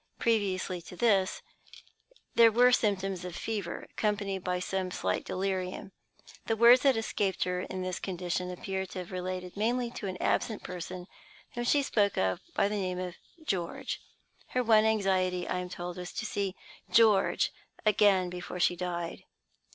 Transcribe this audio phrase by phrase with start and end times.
[0.17, 1.43] Previously to this,
[2.33, 5.91] there were symptoms of fever, accompanied by some slight delirium.
[6.47, 10.17] The words that escaped her in this condition appear to have related mainly to an
[10.19, 11.05] absent person
[11.53, 13.13] whom she spoke of by the name of
[13.45, 14.01] 'George.'
[14.47, 16.55] Her one anxiety, I am told, was to see
[16.89, 17.51] 'George'
[17.85, 19.25] again before she died.